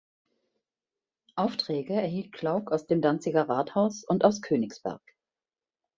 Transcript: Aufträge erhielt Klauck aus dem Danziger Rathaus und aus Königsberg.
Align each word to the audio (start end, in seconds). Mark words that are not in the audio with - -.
Aufträge 1.35 1.93
erhielt 1.93 2.31
Klauck 2.33 2.71
aus 2.71 2.87
dem 2.87 3.03
Danziger 3.03 3.47
Rathaus 3.47 4.03
und 4.03 4.25
aus 4.25 4.41
Königsberg. 4.41 5.03